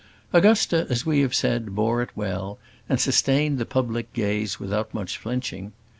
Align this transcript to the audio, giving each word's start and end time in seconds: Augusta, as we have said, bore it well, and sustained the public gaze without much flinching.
Augusta, 0.33 0.87
as 0.89 1.05
we 1.05 1.19
have 1.19 1.35
said, 1.35 1.75
bore 1.75 2.01
it 2.01 2.09
well, 2.15 2.57
and 2.89 2.99
sustained 2.99 3.59
the 3.59 3.67
public 3.67 4.11
gaze 4.13 4.59
without 4.59 4.91
much 4.95 5.15
flinching. 5.15 5.73